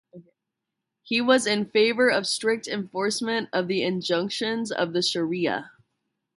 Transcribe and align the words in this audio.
He 1.03 1.21
was 1.21 1.45
in 1.45 1.67
favour 1.69 2.09
of 2.09 2.25
strict 2.25 2.67
enforcement 2.67 3.49
of 3.53 3.67
the 3.67 3.83
injunctions 3.83 4.71
of 4.71 4.93
the 4.93 5.03
"Sharia". 5.03 5.69